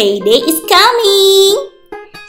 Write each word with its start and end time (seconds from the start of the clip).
Payday 0.00 0.48
is 0.48 0.56
coming. 0.64 1.76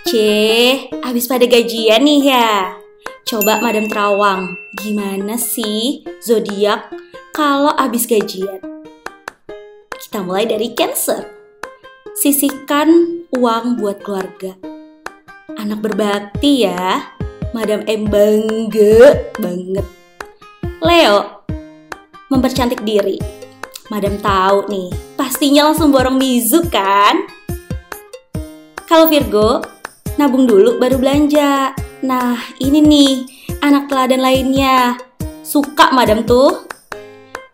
Ceh, 0.04 0.92
abis 1.08 1.24
pada 1.24 1.48
gajian 1.48 2.04
nih 2.04 2.28
ya. 2.28 2.76
Coba 3.24 3.64
Madam 3.64 3.88
Terawang, 3.88 4.60
gimana 4.76 5.40
sih 5.40 6.04
zodiak 6.20 6.92
kalau 7.32 7.72
abis 7.80 8.12
gajian? 8.12 8.60
Kita 9.88 10.20
mulai 10.20 10.52
dari 10.52 10.76
Cancer. 10.76 11.24
Sisihkan 12.12 12.92
uang 13.40 13.80
buat 13.80 14.04
keluarga. 14.04 14.52
Anak 15.56 15.80
berbakti 15.80 16.68
ya. 16.68 17.08
Madam 17.56 17.88
M 17.88 18.04
bangga 18.12 19.32
banget. 19.40 19.88
Leo, 20.84 21.48
mempercantik 22.28 22.84
diri. 22.84 23.16
Madam 23.88 24.20
tahu 24.20 24.68
nih, 24.68 24.92
pastinya 25.16 25.72
langsung 25.72 25.96
borong 25.96 26.20
bizu 26.20 26.68
kan? 26.68 27.40
Kalau 28.92 29.08
Virgo, 29.08 29.64
nabung 30.20 30.44
dulu 30.44 30.76
baru 30.76 31.00
belanja. 31.00 31.72
Nah, 32.04 32.36
ini 32.60 32.84
nih, 32.84 33.14
anak 33.64 33.88
teladan 33.88 34.20
lainnya. 34.20 35.00
Suka 35.48 35.96
madam 35.96 36.28
tuh. 36.28 36.68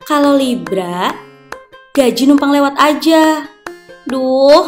Kalau 0.02 0.34
Libra, 0.34 1.14
gaji 1.94 2.26
numpang 2.26 2.50
lewat 2.50 2.74
aja. 2.82 3.46
Duh, 4.10 4.66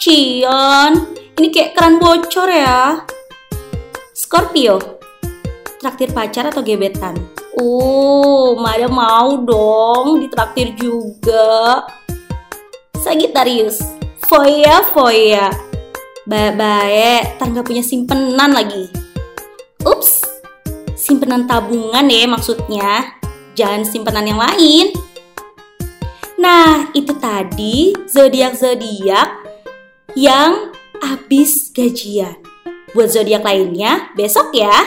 Cion, 0.00 1.12
ini 1.36 1.52
kayak 1.52 1.76
keran 1.76 2.00
bocor 2.00 2.48
ya. 2.48 3.04
Scorpio, 4.16 4.80
traktir 5.76 6.08
pacar 6.16 6.48
atau 6.48 6.64
gebetan? 6.64 7.20
Uh, 7.52 8.56
Madam 8.56 8.96
mau 8.96 9.36
dong 9.44 10.24
ditraktir 10.24 10.72
juga. 10.72 11.84
Sagittarius, 12.96 13.84
foya 14.24 14.88
foya. 14.88 15.67
Baik-baik, 16.28 17.40
tar 17.40 17.48
nggak 17.48 17.64
punya 17.64 17.80
simpenan 17.80 18.52
lagi. 18.52 18.92
Ups, 19.80 20.20
simpenan 20.92 21.48
tabungan 21.48 22.04
ya 22.04 22.28
maksudnya. 22.28 23.16
Jangan 23.56 23.88
simpenan 23.88 24.28
yang 24.28 24.36
lain. 24.36 24.92
Nah, 26.36 26.92
itu 26.92 27.16
tadi 27.16 27.96
zodiak-zodiak 28.12 29.28
yang 30.20 30.76
habis 31.00 31.72
gajian. 31.72 32.36
Buat 32.92 33.08
zodiak 33.08 33.40
lainnya, 33.40 34.12
besok 34.12 34.52
ya. 34.52 34.84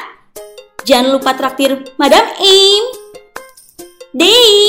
Jangan 0.85 1.09
lupa 1.09 1.33
traktir 1.33 1.89
Madam 1.97 2.37
Im. 2.37 2.83
Day. 4.13 4.60